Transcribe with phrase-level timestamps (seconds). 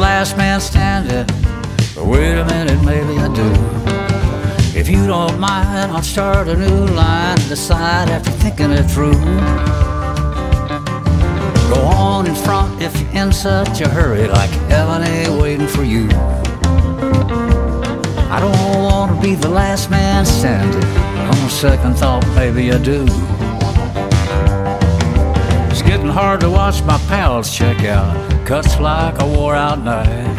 [0.00, 1.26] last man standing.
[1.94, 4.78] But wait a minute, maybe I do.
[4.78, 9.20] If you don't mind, I'll start a new line and decide after thinking it through.
[11.72, 15.84] Go on in front if you're in such a hurry, like heaven ain't waiting for
[15.84, 16.08] you.
[18.34, 20.82] I don't want to be the last man standing.
[21.28, 23.04] On second thought, maybe I do.
[25.90, 28.46] Getting hard to watch my pals check out.
[28.46, 30.36] Cuts like a wore out night.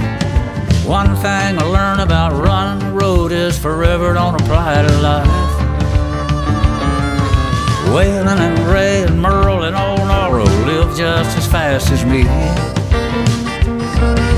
[0.85, 5.27] One thing I learned about running the road is forever don't apply to life.
[7.91, 12.23] Waylon and Ray and Merle and old Norro live just as fast as me.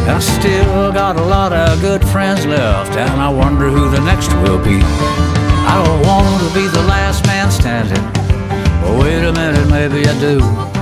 [0.09, 4.33] I still got a lot of good friends left, and I wonder who the next
[4.41, 4.79] will be.
[4.81, 8.03] I don't want to be the last man standing,
[8.81, 10.72] but wait a minute, maybe I do.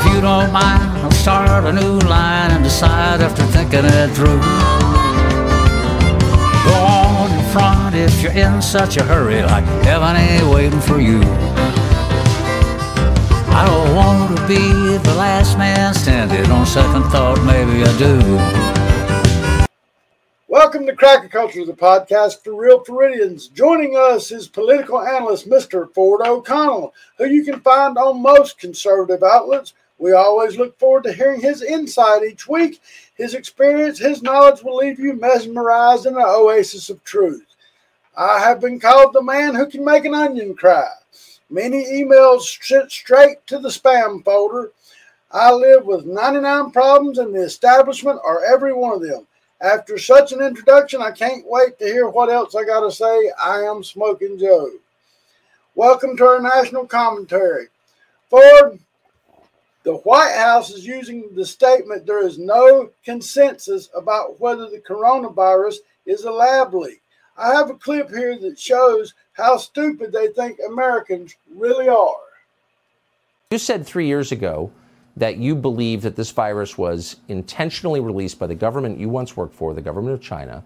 [0.00, 4.40] If you don't mind, I'll start a new line and decide after thinking it through.
[6.64, 11.00] Go on in front if you're in such a hurry, like heaven ain't waiting for
[11.00, 11.20] you.
[13.52, 16.50] I don't want to be the last man standing.
[16.50, 19.66] On second thought, maybe I do.
[20.48, 23.48] Welcome to Cracker Culture, the podcast for real Floridians.
[23.48, 25.92] Joining us is political analyst Mr.
[25.92, 29.74] Ford O'Connell, who you can find on most conservative outlets.
[30.00, 32.80] We always look forward to hearing his insight each week.
[33.16, 37.44] His experience, his knowledge will leave you mesmerized in an oasis of truth.
[38.16, 40.88] I have been called the man who can make an onion cry.
[41.50, 44.72] Many emails sent straight to the spam folder.
[45.30, 49.26] I live with 99 problems, and the establishment are every one of them.
[49.60, 53.30] After such an introduction, I can't wait to hear what else I got to say.
[53.38, 54.70] I am Smokin Joe.
[55.74, 57.66] Welcome to our national commentary.
[58.30, 58.78] Ford,
[59.82, 65.76] the White House is using the statement there is no consensus about whether the coronavirus
[66.06, 67.02] is a lab leak.
[67.36, 72.14] I have a clip here that shows how stupid they think Americans really are.
[73.50, 74.70] You said three years ago
[75.16, 79.54] that you believe that this virus was intentionally released by the government you once worked
[79.54, 80.62] for, the government of China.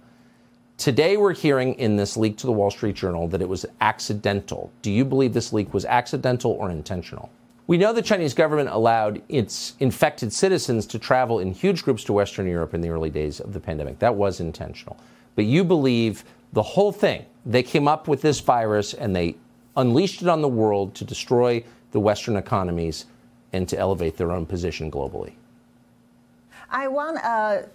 [0.77, 4.73] Today, we're hearing in this leak to the Wall Street Journal that it was accidental.
[4.83, 7.31] Do you believe this leak was accidental or intentional?
[7.67, 12.13] We know the Chinese government allowed its infected citizens to travel in huge groups to
[12.13, 13.99] Western Europe in the early days of the pandemic.
[14.01, 14.99] That was intentional.
[15.35, 19.37] But you believe the whole thing, they came up with this virus and they
[19.77, 23.07] unleashed it on the world to destroy the Western economies
[23.53, 25.33] and to elevate their own position globally.
[26.71, 27.67] I want to uh,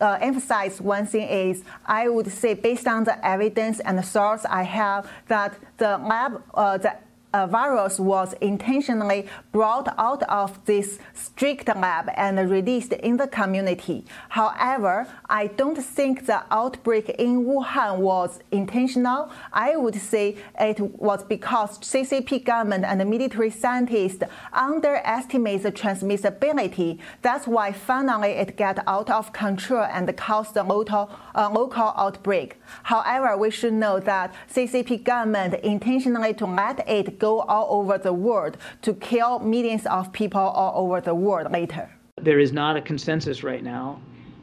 [0.00, 4.44] uh, emphasize one thing is I would say based on the evidence and the source
[4.44, 6.96] I have that the lab, uh, the
[7.34, 14.04] a virus was intentionally brought out of this strict lab and released in the community.
[14.30, 19.30] However, I don't think the outbreak in Wuhan was intentional.
[19.52, 24.22] I would say it was because CCP government and military scientists
[24.52, 26.98] underestimate the transmissibility.
[27.20, 32.56] That's why finally it got out of control and caused a local, local outbreak.
[32.84, 38.12] However, we should know that CCP government intentionally to let it go all over the
[38.12, 41.90] world to kill millions of people all over the world later.
[42.20, 44.00] There is not a consensus right now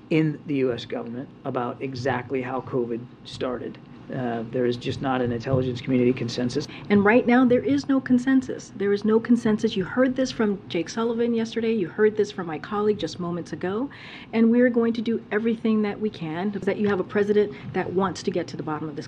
[0.09, 3.77] in the US government about exactly how COVID started.
[4.13, 6.67] Uh, there is just not an intelligence community consensus.
[6.89, 8.71] And right now, there is no consensus.
[8.75, 9.75] There is no consensus.
[9.75, 11.73] You heard this from Jake Sullivan yesterday.
[11.73, 13.89] You heard this from my colleague just moments ago.
[14.31, 17.91] And we're going to do everything that we can that you have a president that
[17.91, 19.07] wants to get to the bottom of this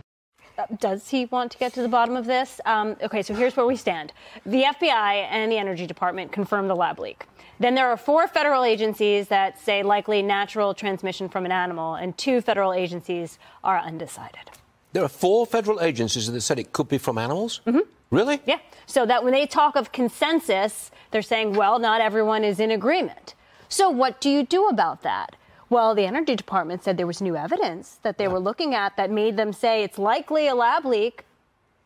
[0.80, 2.60] does he want to get to the bottom of this?
[2.66, 4.14] Um, okay, so here's where we stand.
[4.46, 7.26] The FBI and the Energy Department confirm the lab leak.
[7.60, 12.18] Then there are four federal agencies that say likely natural transmission from an animal, and
[12.18, 14.52] two federal agencies are undecided.
[14.94, 17.62] There are four federal agencies that said it could be from animals?
[17.66, 17.80] Mm-hmm.
[18.10, 18.40] Really?
[18.46, 18.60] Yeah.
[18.86, 23.36] So that when they talk of consensus, they're saying, well, not everyone is in agreement.
[23.70, 25.36] So what do you do about that?
[25.70, 28.32] Well, the Energy Department said there was new evidence that they yeah.
[28.32, 31.26] were looking at that made them say it's likely a lab leak.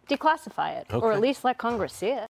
[0.08, 1.04] Declassify it, okay.
[1.04, 2.28] or at least let Congress see it.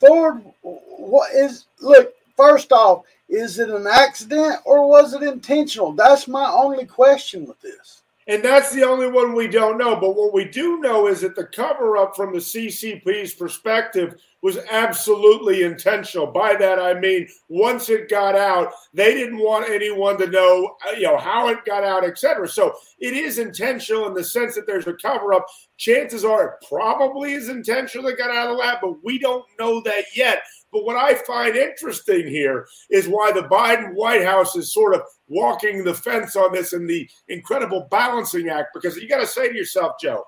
[0.00, 2.12] Ford, what is look?
[2.36, 5.92] First off, is it an accident or was it intentional?
[5.92, 8.01] That's my only question with this.
[8.28, 9.96] And that's the only one we don't know.
[9.96, 14.58] But what we do know is that the cover up from the CCP's perspective was
[14.70, 16.26] absolutely intentional.
[16.26, 20.92] By that I mean once it got out, they didn't want anyone to know, uh,
[20.92, 22.48] you know, how it got out, etc.
[22.48, 25.46] So it is intentional in the sense that there's a cover up.
[25.76, 29.44] Chances are it probably is intentional that got out of the lab, but we don't
[29.58, 30.42] know that yet
[30.72, 35.02] But what I find interesting here is why the Biden White House is sort of
[35.28, 38.70] walking the fence on this in the incredible balancing act.
[38.74, 40.26] Because you got to say to yourself, Joe,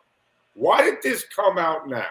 [0.55, 2.07] why did this come out now?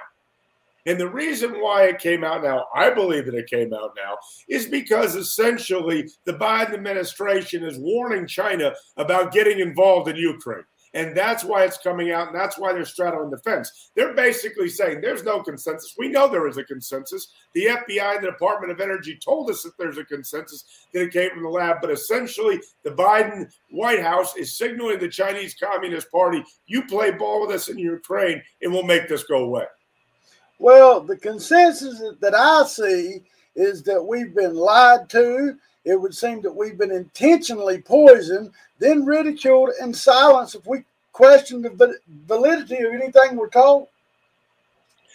[0.86, 4.18] And the reason why it came out now, I believe that it came out now,
[4.50, 10.66] is because essentially the Biden administration is warning China about getting involved in Ukraine.
[10.96, 13.90] And that's why it's coming out, and that's why they're straddling the fence.
[13.96, 15.96] They're basically saying there's no consensus.
[15.98, 17.30] We know there is a consensus.
[17.56, 20.64] The FBI and the Department of Energy told us that there's a consensus
[20.94, 21.78] that it came from the lab.
[21.82, 27.42] But essentially, the Biden White House is signaling the Chinese Communist Party, you play ball
[27.42, 29.66] with us in Ukraine, and we'll make this go away.
[30.60, 33.24] Well, the consensus that I see
[33.56, 35.58] is that we've been lied to.
[35.86, 41.62] It would seem that we've been intentionally poisoned, then ridiculed and silenced if we question
[41.62, 43.88] the validity of anything we're told.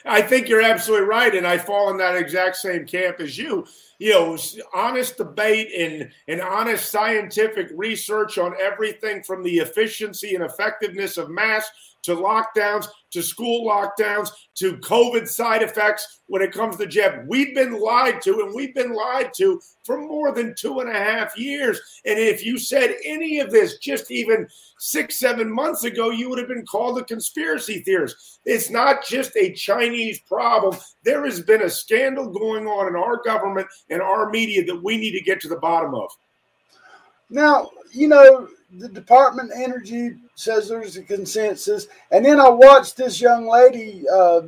[0.05, 3.67] I think you're absolutely right, and I fall in that exact same camp as you.
[3.99, 4.39] You know,
[4.73, 11.31] honest debate and, and honest scientific research on everything from the efficiency and effectiveness of
[11.31, 17.27] masks to lockdowns, to school lockdowns, to COVID side effects when it comes to jab.
[17.27, 20.93] We've been lied to, and we've been lied to for more than two and a
[20.93, 21.81] half years.
[22.05, 24.47] And if you said any of this just even
[24.79, 28.41] six, seven months ago, you would have been called a conspiracy theorist.
[28.45, 30.77] It's not just a Chinese problem.
[31.05, 34.97] There has been a scandal going on in our government and our media that we
[34.97, 36.11] need to get to the bottom of.
[37.31, 41.87] Now, you know, the Department Energy says there's a consensus.
[42.11, 44.43] And then I watched this young lady, uh,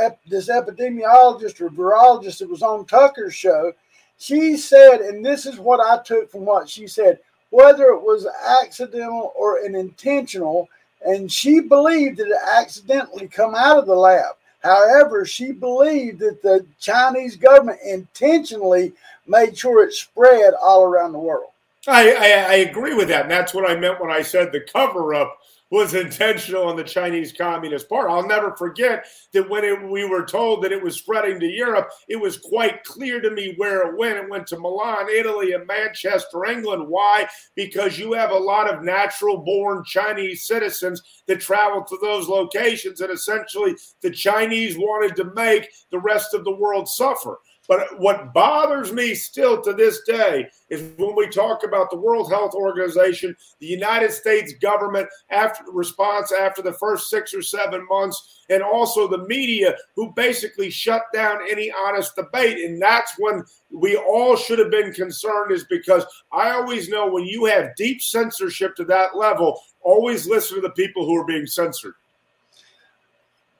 [0.00, 3.72] ep- this epidemiologist or virologist that was on Tucker's show.
[4.18, 7.18] She said, and this is what I took from what she said,
[7.50, 8.26] whether it was
[8.62, 10.68] accidental or an intentional,
[11.04, 14.36] and she believed that it accidentally come out of the lab.
[14.62, 18.92] However, she believed that the Chinese government intentionally
[19.26, 21.50] made sure it spread all around the world.
[21.88, 23.22] I, I, I, agree with that.
[23.22, 25.36] And that's what I meant when I said the cover up
[25.72, 28.12] was intentional on the Chinese Communist Party.
[28.12, 31.88] I'll never forget that when it, we were told that it was spreading to Europe,
[32.08, 34.18] it was quite clear to me where it went.
[34.18, 36.86] It went to Milan, Italy, and Manchester, England.
[36.86, 37.26] Why?
[37.56, 43.00] Because you have a lot of natural born Chinese citizens that travel to those locations.
[43.00, 47.38] And essentially, the Chinese wanted to make the rest of the world suffer.
[47.68, 52.28] But what bothers me still to this day is when we talk about the World
[52.28, 57.86] Health Organization, the United States government after the response after the first six or seven
[57.88, 62.58] months, and also the media who basically shut down any honest debate.
[62.58, 67.24] And that's when we all should have been concerned, is because I always know when
[67.24, 71.46] you have deep censorship to that level, always listen to the people who are being
[71.46, 71.94] censored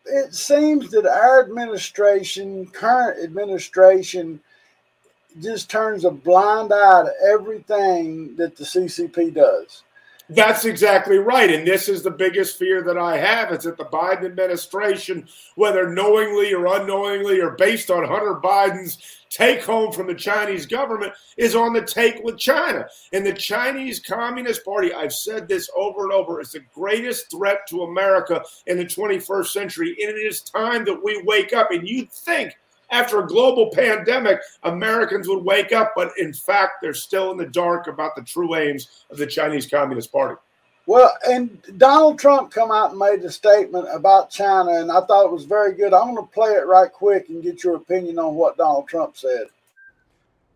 [0.04, 4.40] it seems that our administration, current administration,
[5.40, 9.82] just turns a blind eye to everything that the CCP does.
[10.34, 11.52] That's exactly right.
[11.52, 15.88] And this is the biggest fear that I have is that the Biden administration, whether
[15.90, 18.99] knowingly or unknowingly or based on Hunter Biden's
[19.29, 22.87] take home from the Chinese government, is on the take with China.
[23.12, 27.67] And the Chinese Communist Party, I've said this over and over, is the greatest threat
[27.69, 29.96] to America in the 21st century.
[30.01, 31.70] And it is time that we wake up.
[31.70, 32.55] And you'd think
[32.93, 37.46] after a global pandemic, Americans would wake up, but in fact, they're still in the
[37.46, 40.37] dark about the true aims of the Chinese Communist Party.
[40.87, 45.25] Well, and Donald Trump come out and made a statement about China, and I thought
[45.25, 45.94] it was very good.
[45.94, 49.17] I'm going to play it right quick and get your opinion on what Donald Trump
[49.17, 49.46] said.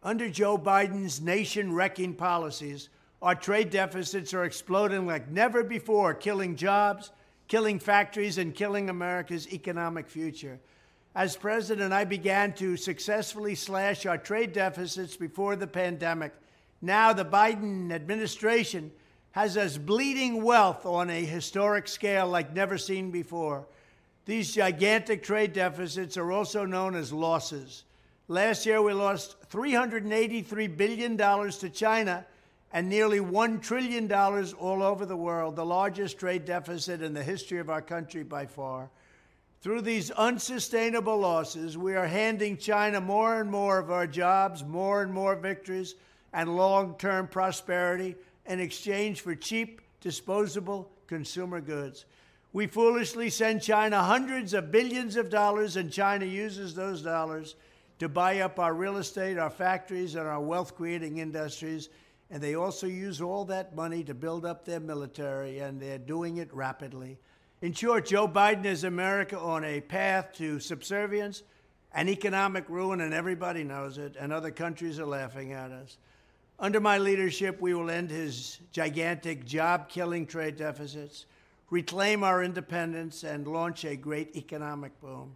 [0.02, 2.90] Under Joe Biden's nation wrecking policies,
[3.23, 7.12] our trade deficits are exploding like never before, killing jobs,
[7.49, 10.59] killing factories, and killing America's economic future.
[11.16, 16.35] As president, I began to successfully slash our trade deficits before the pandemic.
[16.82, 18.92] Now, the Biden administration
[19.30, 23.66] has us bleeding wealth on a historic scale like never seen before.
[24.26, 27.85] These gigantic trade deficits are also known as losses.
[28.28, 32.26] Last year, we lost $383 billion to China
[32.75, 37.58] and nearly $1 trillion all over the world, the largest trade deficit in the history
[37.58, 38.90] of our country by far.
[39.62, 45.02] Through these unsustainable losses, we are handing China more and more of our jobs, more
[45.02, 45.94] and more victories,
[46.32, 52.04] and long term prosperity in exchange for cheap, disposable consumer goods.
[52.52, 57.56] We foolishly send China hundreds of billions of dollars, and China uses those dollars
[57.98, 61.88] to buy up our real estate, our factories, and our wealth creating industries.
[62.30, 66.38] And they also use all that money to build up their military, and they're doing
[66.38, 67.18] it rapidly.
[67.62, 71.42] In short, Joe Biden is America on a path to subservience
[71.94, 75.96] and economic ruin, and everybody knows it, and other countries are laughing at us.
[76.58, 81.25] Under my leadership, we will end his gigantic job killing trade deficits,
[81.70, 85.34] reclaim our independence, and launch a great economic boom.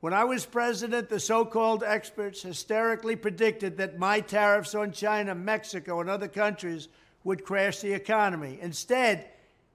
[0.00, 5.36] When I was president, the so called experts hysterically predicted that my tariffs on China,
[5.36, 6.88] Mexico, and other countries
[7.22, 8.58] would crash the economy.
[8.60, 9.26] Instead,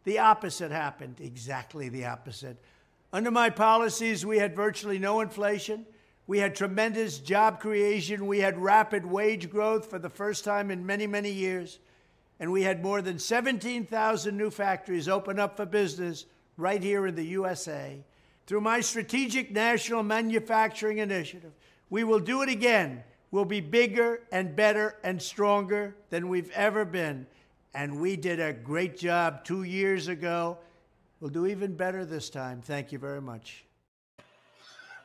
[0.07, 2.55] the opposite happened, exactly the opposite.
[3.11, 5.85] Under my policies, we had virtually no inflation.
[6.27, 8.25] We had tremendous job creation.
[8.25, 11.79] We had rapid wage growth for the first time in many, many years.
[12.39, 16.23] And we had more than 17,000 new factories open up for business
[16.55, 18.01] right here in the USA.
[18.45, 21.51] Through my strategic national manufacturing initiative,
[21.89, 23.03] we will do it again.
[23.29, 27.27] We'll be bigger and better and stronger than we've ever been.
[27.73, 30.57] And we did a great job two years ago.
[31.19, 32.61] We'll do even better this time.
[32.61, 33.65] Thank you very much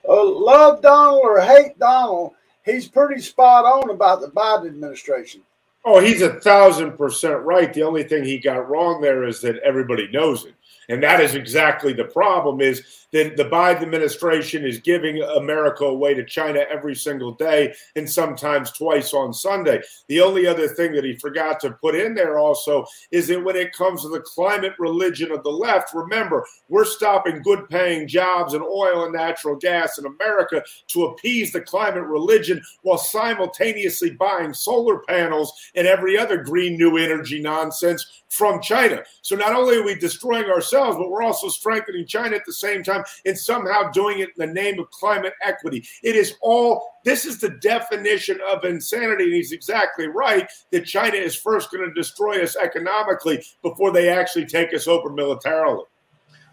[0.09, 5.43] uh, love Donald or hate Donald, he's pretty spot on about the Biden administration.
[5.85, 7.73] Oh, he's a thousand percent right.
[7.73, 10.55] The only thing he got wrong there is that everybody knows it.
[10.89, 16.15] And that is exactly the problem is that the Biden administration is giving America away
[16.15, 19.83] to China every single day and sometimes twice on Sunday.
[20.09, 23.57] The only other thing that he forgot to put in there also is that when
[23.57, 28.55] it comes to the climate religion of the left, remember, we're stopping good paying jobs
[28.55, 34.55] in oil and natural gas in America to appease the climate religion while simultaneously buying
[34.55, 39.03] solar panels and every other green new energy nonsense from China.
[39.21, 42.83] So not only are we destroying ourselves, but we're also strengthening China at the same
[42.83, 45.85] time and somehow doing it in the name of climate equity.
[46.03, 49.25] It is all this is the definition of insanity.
[49.25, 54.09] And he's exactly right that China is first going to destroy us economically before they
[54.09, 55.85] actually take us over militarily.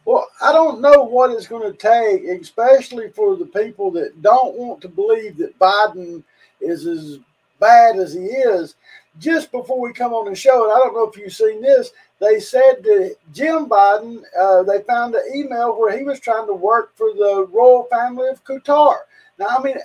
[0.05, 4.55] Well, I don't know what it's going to take, especially for the people that don't
[4.55, 6.23] want to believe that Biden
[6.61, 7.19] is as
[7.59, 8.75] bad as he is
[9.17, 11.91] just before we come on the show, and I don't know if you've seen this,
[12.19, 16.53] they said that Jim Biden, uh, they found an email where he was trying to
[16.53, 18.95] work for the royal family of Qatar.
[19.37, 19.77] Now, I mean,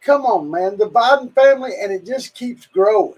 [0.00, 3.14] come on, man, the Biden family, and it just keeps growing.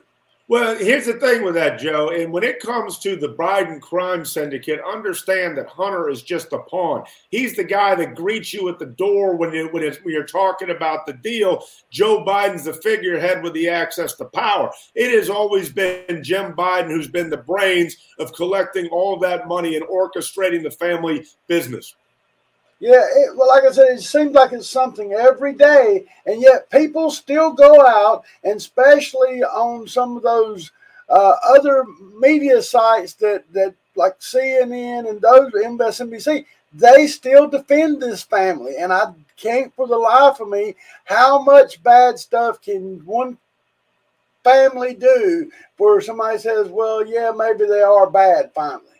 [0.50, 2.08] Well, here's the thing with that, Joe.
[2.08, 6.60] And when it comes to the Biden crime syndicate, understand that Hunter is just a
[6.60, 7.04] pawn.
[7.28, 10.70] He's the guy that greets you at the door when, it, when, when you're talking
[10.70, 11.62] about the deal.
[11.90, 14.70] Joe Biden's the figurehead with the access to power.
[14.94, 19.76] It has always been Jim Biden who's been the brains of collecting all that money
[19.76, 21.94] and orchestrating the family business.
[22.80, 26.70] Yeah, it, well, like I said, it seems like it's something every day, and yet
[26.70, 30.70] people still go out, and especially on some of those
[31.08, 31.84] uh, other
[32.20, 38.92] media sites that that like CNN and those MSNBC, they still defend this family, and
[38.92, 43.38] I can't for the life of me how much bad stuff can one
[44.44, 48.97] family do where somebody says, "Well, yeah, maybe they are bad." Finally.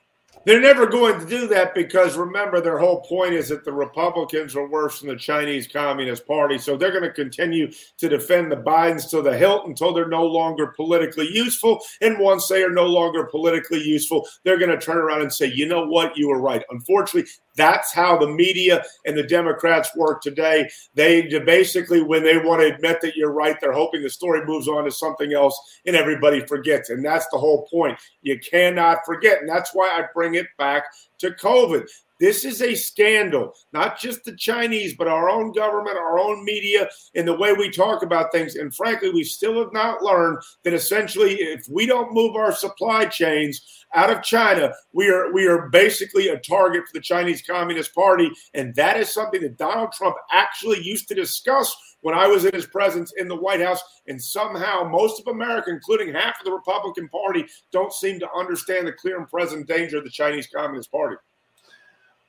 [0.49, 4.57] They're never going to do that because remember, their whole point is that the Republicans
[4.57, 6.57] are worse than the Chinese Communist Party.
[6.57, 10.25] So they're going to continue to defend the Bidens to the hilt until they're no
[10.25, 11.81] longer politically useful.
[12.01, 15.53] And once they are no longer politically useful, they're going to turn around and say,
[15.53, 16.65] you know what, you were right.
[16.71, 20.71] Unfortunately, that's how the media and the Democrats work today.
[20.95, 24.69] They basically, when they want to admit that you're right, they're hoping the story moves
[24.69, 26.89] on to something else and everybody forgets.
[26.89, 27.99] And that's the whole point.
[28.23, 29.41] You cannot forget.
[29.41, 30.85] And that's why I bring it back
[31.19, 31.87] to COVID.
[32.21, 36.89] This is a scandal, not just the Chinese, but our own government, our own media,
[37.15, 38.57] and the way we talk about things.
[38.57, 43.05] And frankly, we still have not learned that essentially, if we don't move our supply
[43.05, 47.95] chains out of China, we are we are basically a target for the Chinese Communist
[47.95, 52.45] Party, and that is something that Donald Trump actually used to discuss when I was
[52.45, 53.81] in his presence in the White House.
[54.07, 58.87] And somehow, most of America, including half of the Republican Party, don't seem to understand
[58.87, 61.17] the clear and present danger of the Chinese Communist Party.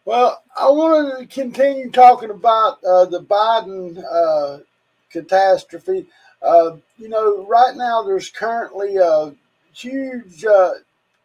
[0.05, 4.63] Well, I wanted to continue talking about uh, the Biden uh,
[5.11, 6.07] catastrophe.
[6.41, 9.33] Uh, you know, right now there's currently a
[9.73, 10.71] huge uh,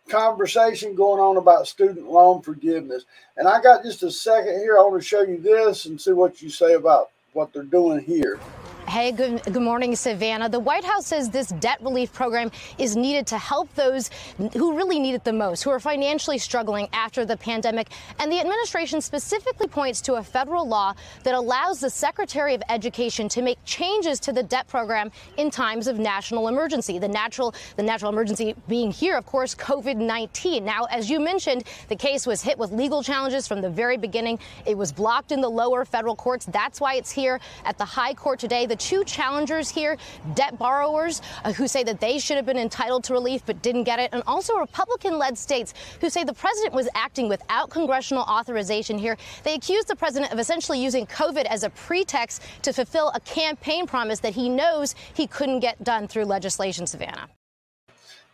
[0.09, 3.05] conversation going on about student loan forgiveness.
[3.37, 4.77] And I got just a second here.
[4.77, 8.05] I want to show you this and see what you say about what they're doing
[8.05, 8.39] here.
[8.87, 10.49] Hey, good, good morning, Savannah.
[10.49, 14.11] The White House says this debt relief program is needed to help those
[14.53, 17.89] who really need it the most, who are financially struggling after the pandemic.
[18.21, 20.93] And the administration specifically points to a federal law
[21.25, 25.87] that allows the Secretary of Education to make changes to the debt program in times
[25.87, 26.99] of national emergency.
[26.99, 30.63] The natural, the natural emergency being here, of course, COVID-19.
[30.63, 34.39] Now, as you mentioned, the case was hit with legal challenges from the very beginning.
[34.67, 36.45] It was blocked in the lower federal courts.
[36.47, 38.67] That's why it's here at the high court today.
[38.67, 39.97] The two challengers here,
[40.35, 43.85] debt borrowers uh, who say that they should have been entitled to relief but didn't
[43.85, 48.25] get it, and also Republican led states who say the president was acting without congressional
[48.25, 49.17] authorization here.
[49.43, 53.87] They accuse the president of essentially using COVID as a pretext to fulfill a campaign
[53.87, 57.29] promise that he knows he couldn't get done through legislation, Savannah.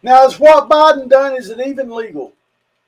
[0.02, 2.32] Now, is what Biden done, is it even legal?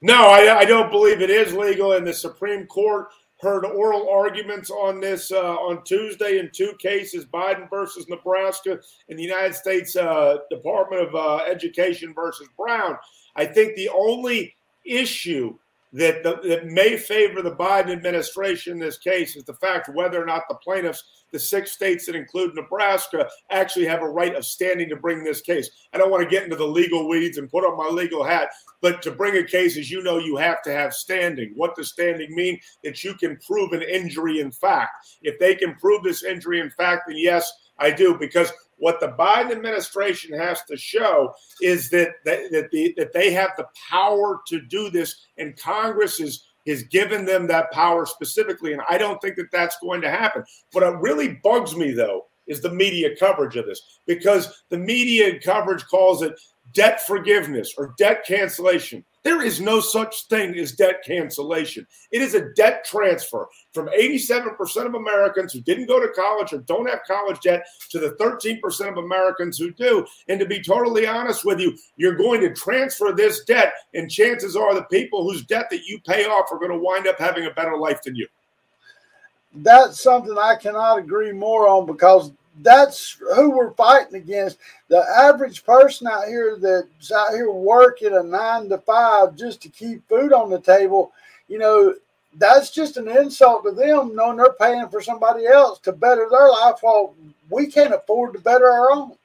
[0.01, 3.09] No, I, I don't believe it is legal, and the Supreme Court
[3.43, 9.19] heard oral arguments on this uh, on Tuesday in two cases Biden versus Nebraska and
[9.19, 12.97] the United States uh, Department of uh, Education versus Brown.
[13.35, 15.59] I think the only issue
[15.93, 20.23] that, the, that may favor the Biden administration in this case is the fact whether
[20.23, 24.45] or not the plaintiffs, the six states that include Nebraska, actually have a right of
[24.45, 25.71] standing to bring this case.
[25.93, 28.49] I don't want to get into the legal weeds and put on my legal hat,
[28.83, 31.53] but to bring a case, as you know, you have to have standing.
[31.57, 32.61] What does standing mean?
[32.85, 35.07] That you can prove an injury in fact.
[35.23, 39.15] If they can prove this injury in fact, then yes, I do, because what the
[39.19, 44.41] Biden administration has to show is that that, that, the, that they have the power
[44.49, 48.73] to do this, and Congress is has given them that power specifically.
[48.73, 50.45] And I don't think that that's going to happen.
[50.71, 55.85] What really bugs me, though, is the media coverage of this because the media coverage
[55.87, 56.39] calls it
[56.73, 59.05] debt forgiveness or debt cancellation.
[59.23, 61.87] There is no such thing as debt cancellation.
[62.11, 66.59] It is a debt transfer from 87% of Americans who didn't go to college or
[66.59, 70.05] don't have college debt to the 13% of Americans who do.
[70.29, 74.57] And to be totally honest with you, you're going to transfer this debt, and chances
[74.57, 77.47] are the people whose debt that you pay off are going to wind up having
[77.47, 78.27] a better life than you.
[79.55, 84.59] That's something I cannot agree more on because that's who we're fighting against.
[84.89, 89.69] The average person out here that's out here working a nine to five just to
[89.69, 91.13] keep food on the table,
[91.49, 91.95] you know,
[92.37, 96.49] that's just an insult to them knowing they're paying for somebody else to better their
[96.49, 97.15] life while
[97.51, 99.17] we can't afford to better our own.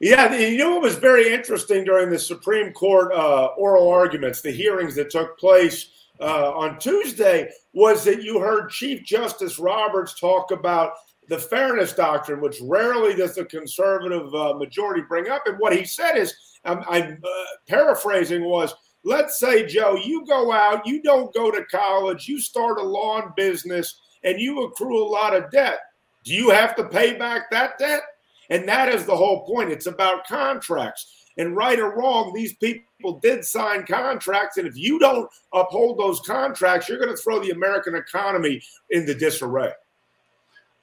[0.00, 4.52] Yeah, you know what was very interesting during the Supreme Court uh, oral arguments, the
[4.52, 10.52] hearings that took place uh, on Tuesday, was that you heard Chief Justice Roberts talk
[10.52, 10.92] about
[11.28, 15.42] the fairness doctrine, which rarely does the conservative uh, majority bring up.
[15.46, 20.52] And what he said is, I'm, I'm uh, paraphrasing, was let's say, Joe, you go
[20.52, 25.08] out, you don't go to college, you start a lawn business, and you accrue a
[25.08, 25.78] lot of debt.
[26.24, 28.02] Do you have to pay back that debt?
[28.50, 29.70] And that is the whole point.
[29.70, 31.26] It's about contracts.
[31.36, 34.56] And right or wrong, these people did sign contracts.
[34.56, 38.60] And if you don't uphold those contracts, you're going to throw the American economy
[38.90, 39.70] into disarray.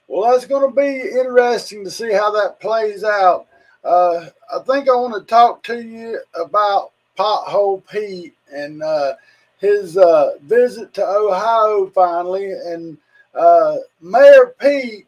[0.08, 3.48] Well, that's going to be interesting to see how that plays out.
[3.84, 9.14] Uh, I think I want to talk to you about Pothole Pete and uh,
[9.60, 12.52] his uh, visit to Ohio finally.
[12.52, 12.98] And
[13.34, 15.08] uh, Mayor Pete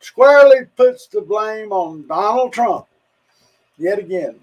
[0.00, 2.86] squarely puts the blame on Donald Trump
[3.78, 4.38] yet again.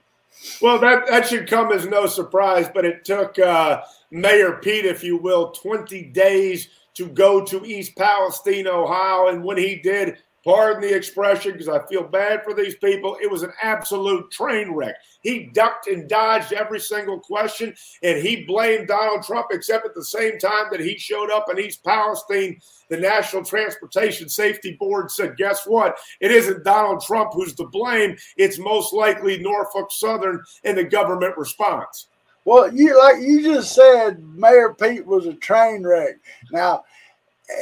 [0.61, 5.03] Well, that, that should come as no surprise, but it took uh, Mayor Pete, if
[5.03, 9.27] you will, 20 days to go to East Palestine, Ohio.
[9.27, 13.29] And when he did, pardon the expression because I feel bad for these people, it
[13.29, 14.95] was an absolute train wreck.
[15.21, 20.03] He ducked and dodged every single question, and he blamed Donald Trump, except at the
[20.03, 22.59] same time that he showed up in East Palestine.
[22.89, 25.97] The National Transportation Safety Board said, Guess what?
[26.19, 28.17] It isn't Donald Trump who's to blame.
[28.35, 32.07] It's most likely Norfolk Southern and the government response.
[32.45, 36.15] Well, you like you just said, Mayor Pete was a train wreck.
[36.51, 36.83] Now,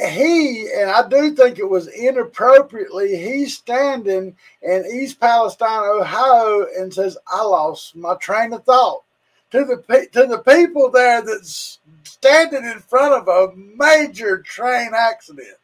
[0.08, 3.16] he and I do think it was inappropriately.
[3.16, 9.02] He's standing in East Palestine, Ohio, and says, "I lost my train of thought."
[9.52, 15.56] To the to the people there that's standing in front of a major train accident.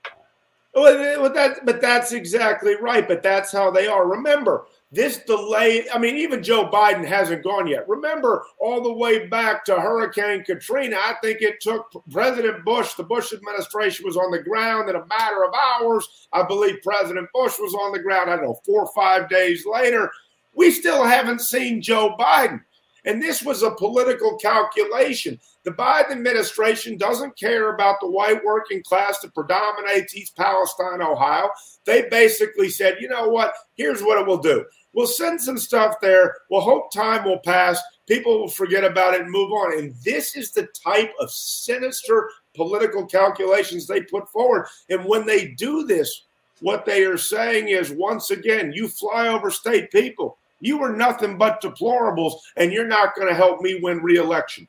[0.75, 3.07] Well, that, but that's exactly right.
[3.07, 4.07] But that's how they are.
[4.07, 7.89] Remember, this delay, I mean, even Joe Biden hasn't gone yet.
[7.89, 13.03] Remember, all the way back to Hurricane Katrina, I think it took President Bush, the
[13.03, 16.29] Bush administration was on the ground in a matter of hours.
[16.33, 19.67] I believe President Bush was on the ground, I don't know, four or five days
[19.67, 20.11] later.
[20.55, 22.63] We still haven't seen Joe Biden.
[23.07, 25.41] And this was a political calculation.
[25.63, 31.49] The Biden administration doesn't care about the white working class that predominates East Palestine, Ohio.
[31.85, 33.55] They basically said, you know what?
[33.75, 34.65] Here's what it will do.
[34.93, 36.35] We'll send some stuff there.
[36.51, 37.81] We'll hope time will pass.
[38.09, 39.79] People will forget about it and move on.
[39.79, 44.67] And this is the type of sinister political calculations they put forward.
[44.89, 46.23] And when they do this,
[46.61, 50.39] what they are saying is once again, you fly over state people.
[50.61, 54.67] You are nothing but deplorables, and you're not going to help me win re-election.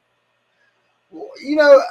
[1.12, 1.82] You know,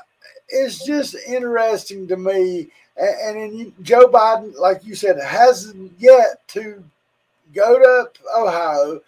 [0.48, 2.68] it's just interesting to me.
[2.96, 6.82] And, and Joe Biden, like you said, hasn't yet to
[7.54, 9.00] go to Ohio.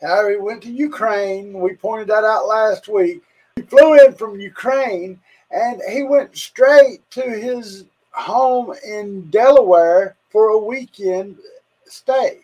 [0.00, 1.58] How he went to Ukraine.
[1.58, 3.22] We pointed that out last week.
[3.56, 5.18] He flew in from Ukraine
[5.50, 11.38] and he went straight to his home in Delaware for a weekend
[11.86, 12.40] stay.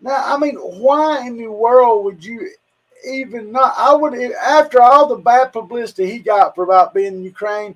[0.00, 2.50] Now, I mean, why in the world would you
[3.06, 3.74] even not?
[3.76, 7.74] I would, after all the bad publicity he got for about being in Ukraine,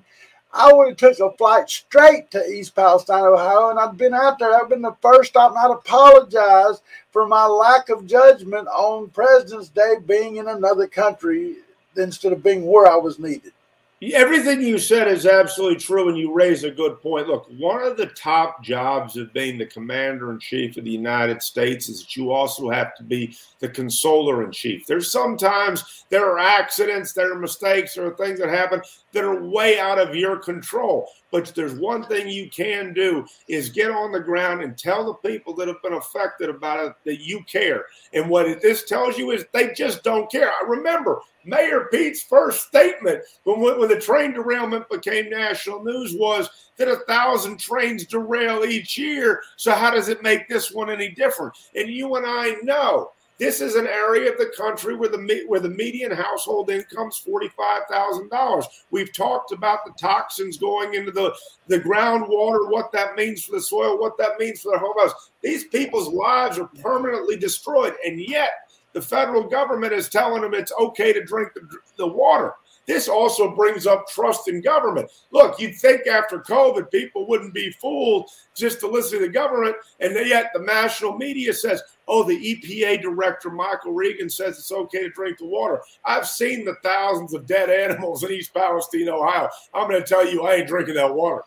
[0.51, 4.39] I would have took a flight straight to East Palestine, Ohio, and I'd been out
[4.39, 4.55] there.
[4.55, 9.69] I've been the first stop, and I'd apologize for my lack of judgment on President's
[9.69, 11.57] Day being in another country
[11.97, 13.51] instead of being where I was needed.
[14.01, 17.29] Everything you said is absolutely true, and you raise a good point.
[17.29, 21.41] Look, one of the top jobs of being the commander in chief of the United
[21.41, 24.85] States is that you also have to be the consoler in chief.
[24.85, 28.81] There's sometimes there are accidents, there are mistakes, there are things that happen
[29.15, 31.07] that are way out of your control.
[31.31, 35.29] But there's one thing you can do is get on the ground and tell the
[35.29, 37.85] people that have been affected about it that you care.
[38.13, 40.49] And what this tells you is they just don't care.
[40.49, 46.49] I remember Mayor Pete's first statement when, when the train derailment became national news was
[46.75, 49.41] that a thousand trains derail each year.
[49.55, 51.53] So how does it make this one any different?
[51.73, 55.59] And you and I know this is an area of the country where the where
[55.59, 58.65] the median household income is forty five thousand dollars.
[58.91, 61.35] We've talked about the toxins going into the
[61.67, 65.13] the groundwater, what that means for the soil, what that means for their homes.
[65.41, 68.51] These people's lives are permanently destroyed, and yet
[68.93, 71.67] the federal government is telling them it's okay to drink the,
[71.97, 72.53] the water.
[72.85, 75.11] This also brings up trust in government.
[75.31, 79.75] Look, you'd think after COVID, people wouldn't be fooled just to listen to the government,
[79.99, 85.03] and yet the national media says, oh, the EPA director, Michael Regan, says it's okay
[85.03, 85.81] to drink the water.
[86.03, 89.49] I've seen the thousands of dead animals in East Palestine, Ohio.
[89.73, 91.43] I'm going to tell you, I ain't drinking that water.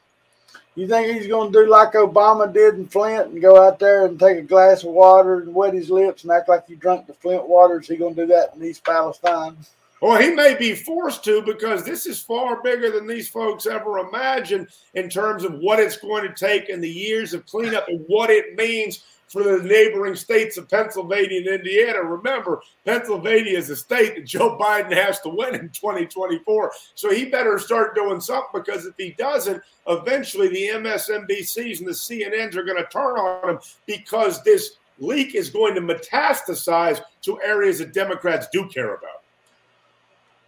[0.75, 4.07] You think he's going to do like Obama did in Flint and go out there
[4.07, 7.09] and take a glass of water and wet his lips and act like he drank
[7.09, 7.81] the Flint water?
[7.81, 9.57] Is he going to do that in East Palestine?
[10.01, 13.99] Well, he may be forced to because this is far bigger than these folks ever
[13.99, 18.05] imagined in terms of what it's going to take in the years of cleanup and
[18.07, 22.03] what it means for the neighboring states of Pennsylvania and Indiana.
[22.03, 26.73] Remember, Pennsylvania is a state that Joe Biden has to win in 2024.
[26.95, 31.93] So he better start doing something because if he doesn't, eventually the MSNBCs and the
[31.93, 37.41] CNNs are going to turn on him because this leak is going to metastasize to
[37.43, 39.18] areas that Democrats do care about.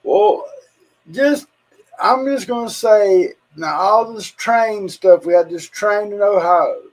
[0.02, 0.44] Well,
[1.10, 1.46] just
[2.02, 5.26] I'm just to say now all this train stuff.
[5.26, 6.90] We had this train in Ohio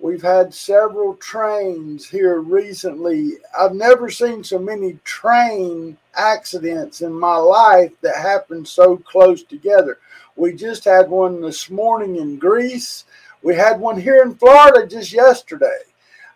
[0.00, 3.32] We've had several trains here recently.
[3.58, 9.98] I've never seen so many train accidents in my life that happened so close together.
[10.36, 13.06] We just had one this morning in Greece.
[13.42, 15.80] We had one here in Florida just yesterday.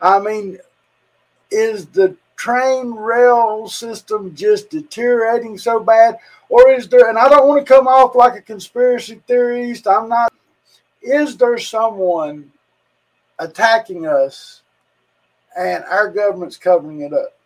[0.00, 0.58] I mean,
[1.52, 6.18] is the train rail system just deteriorating so bad?
[6.48, 10.08] Or is there, and I don't want to come off like a conspiracy theorist, I'm
[10.08, 10.32] not,
[11.00, 12.50] is there someone
[13.38, 14.62] attacking us,
[15.56, 17.38] and our government's covering it up?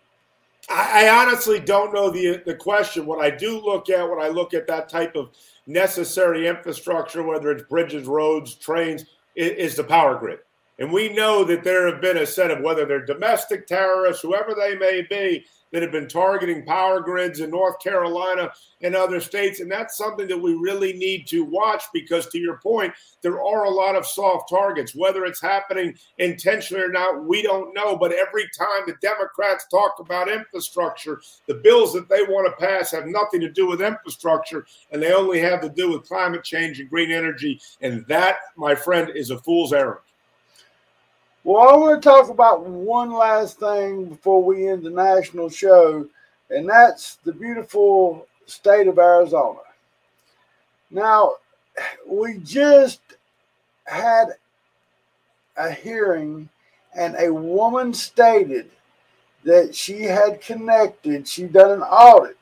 [0.70, 3.06] I, honestly don't know the the question.
[3.06, 5.30] What I do look at, when I look at that type of
[5.66, 9.04] necessary infrastructure, whether it's bridges, roads, trains,
[9.36, 10.40] is, is the power grid.
[10.78, 14.54] And we know that there have been a set of whether they're domestic terrorists, whoever
[14.54, 19.60] they may be, that have been targeting power grids in North Carolina and other states.
[19.60, 23.64] And that's something that we really need to watch because, to your point, there are
[23.64, 24.94] a lot of soft targets.
[24.94, 27.96] Whether it's happening intentionally or not, we don't know.
[27.96, 32.92] But every time the Democrats talk about infrastructure, the bills that they want to pass
[32.92, 36.80] have nothing to do with infrastructure and they only have to do with climate change
[36.80, 37.60] and green energy.
[37.80, 40.00] And that, my friend, is a fool's errand.
[41.46, 46.08] Well, I want to talk about one last thing before we end the national show,
[46.50, 49.60] and that's the beautiful state of Arizona.
[50.90, 51.34] Now,
[52.04, 53.00] we just
[53.84, 54.30] had
[55.56, 56.48] a hearing,
[56.96, 58.68] and a woman stated
[59.44, 62.38] that she had connected, she done an audit,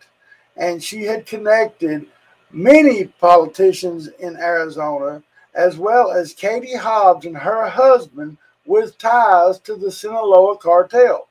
[0.56, 2.06] and she had connected
[2.50, 5.22] many politicians in Arizona,
[5.54, 11.28] as well as Katie Hobbs and her husband, with ties to the Sinaloa cartel.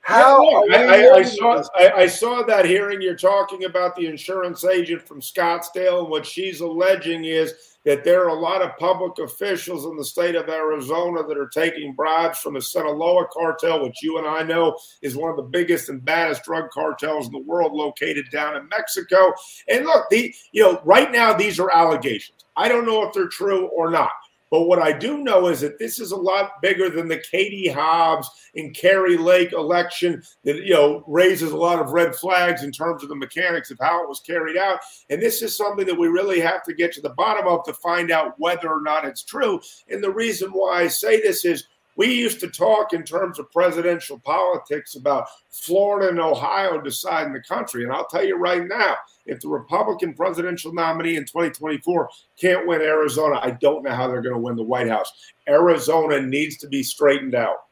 [0.00, 3.02] How yeah, I, I, I, saw I, I, saw that hearing.
[3.02, 7.52] You're talking about the insurance agent from Scottsdale, and what she's alleging is
[7.84, 11.48] that there are a lot of public officials in the state of Arizona that are
[11.48, 15.42] taking bribes from the Sinaloa cartel, which you and I know is one of the
[15.42, 19.34] biggest and baddest drug cartels in the world, located down in Mexico.
[19.68, 22.46] And look, the you know right now these are allegations.
[22.56, 24.12] I don't know if they're true or not.
[24.50, 27.68] But what I do know is that this is a lot bigger than the Katie
[27.68, 32.72] Hobbs and Kari Lake election that you know raises a lot of red flags in
[32.72, 34.80] terms of the mechanics of how it was carried out.
[35.10, 37.74] And this is something that we really have to get to the bottom of to
[37.74, 39.60] find out whether or not it's true.
[39.88, 41.66] And the reason why I say this is
[41.98, 47.42] we used to talk in terms of presidential politics about Florida and Ohio deciding the
[47.42, 47.82] country.
[47.82, 48.96] And I'll tell you right now,
[49.28, 52.08] if the Republican presidential nominee in 2024
[52.40, 55.12] can't win Arizona, I don't know how they're going to win the White House.
[55.46, 57.64] Arizona needs to be straightened out.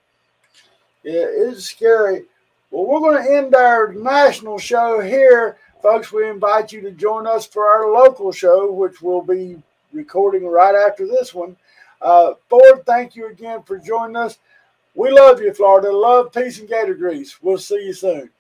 [1.03, 2.25] Yeah, it's scary.
[2.71, 5.57] Well, we're going to end our national show here.
[5.83, 9.57] Folks, we invite you to join us for our local show, which we'll be
[9.93, 11.57] recording right after this one.
[12.03, 14.39] Uh, Ford, thank you again for joining us.
[14.95, 15.91] We love you, Florida.
[15.91, 17.41] Love, peace, and gator grease.
[17.41, 18.31] We'll see you soon.